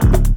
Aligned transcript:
Bye. 0.00 0.33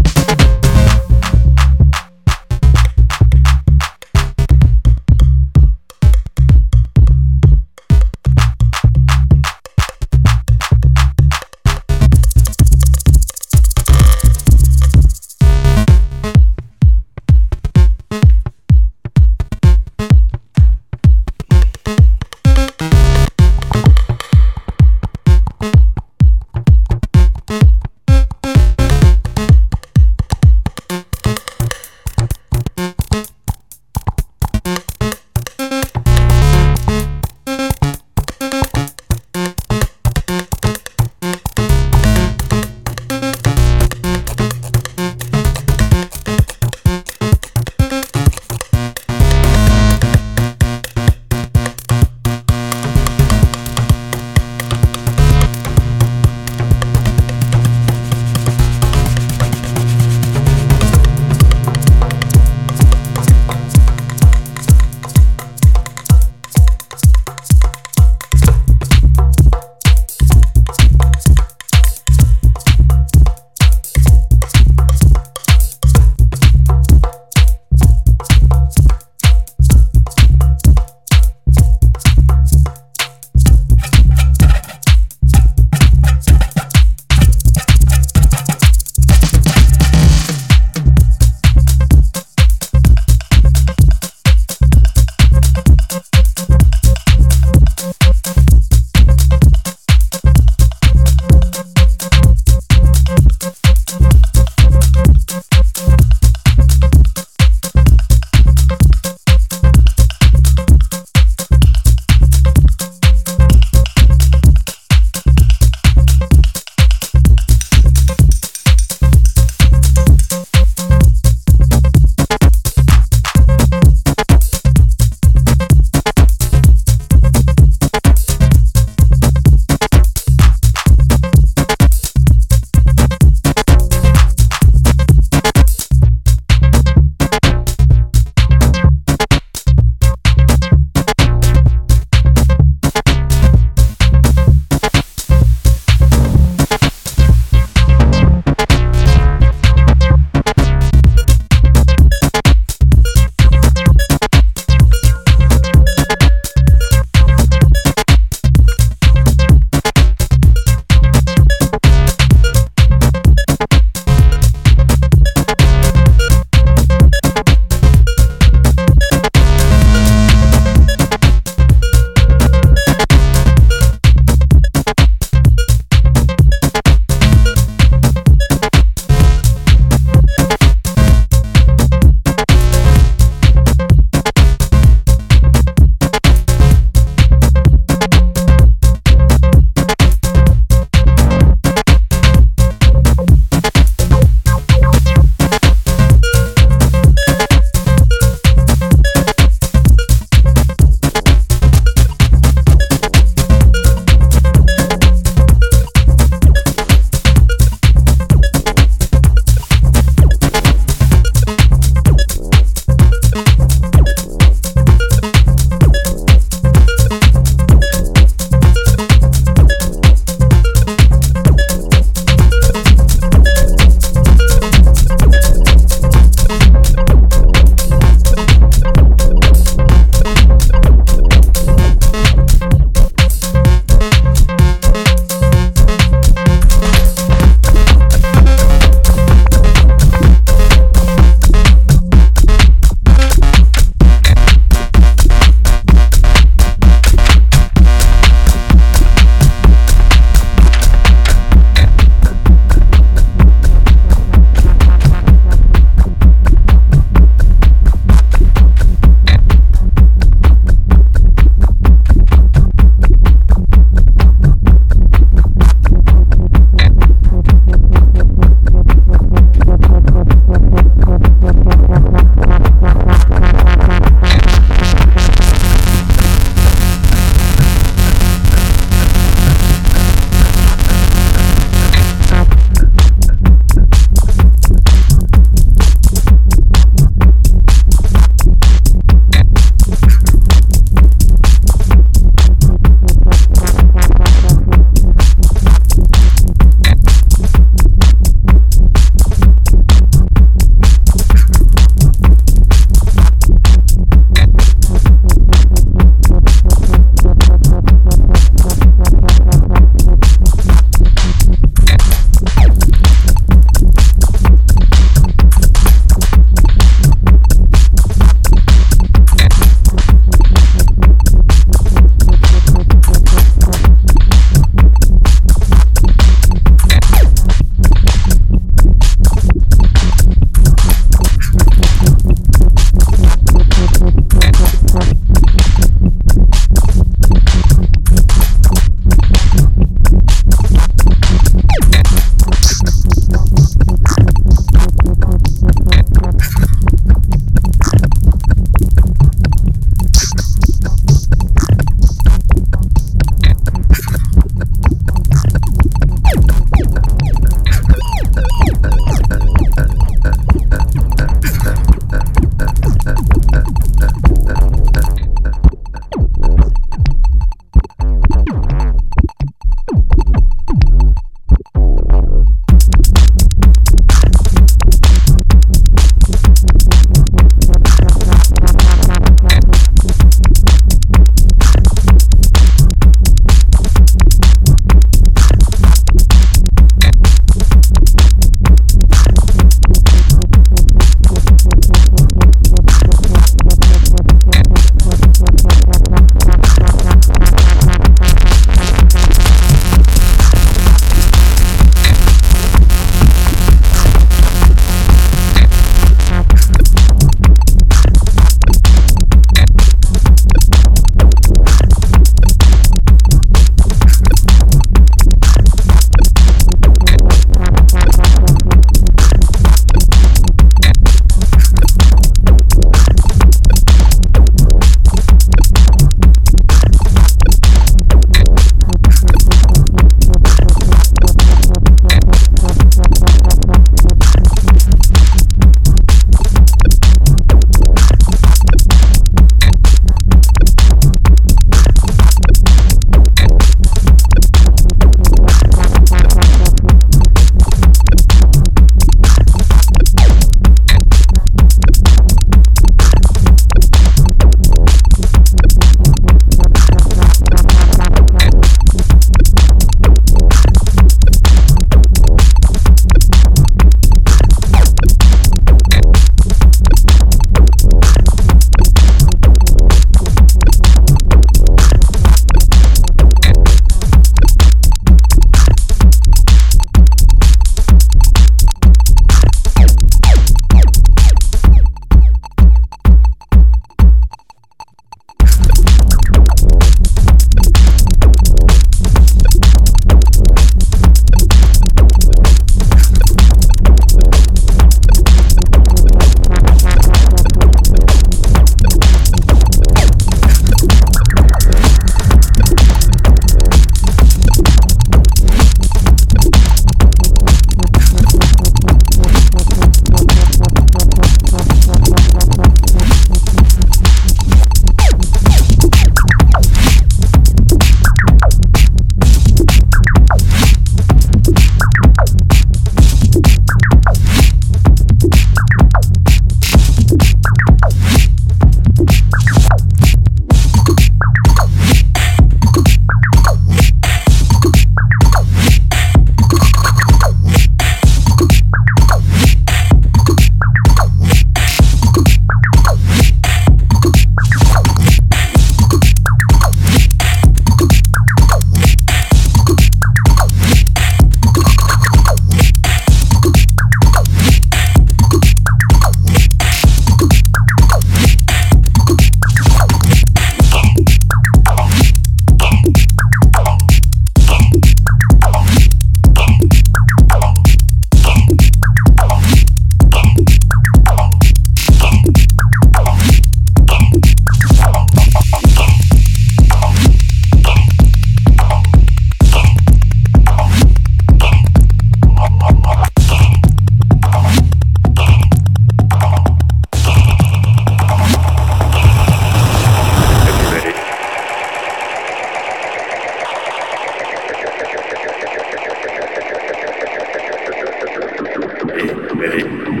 Ready? 599.63 600.00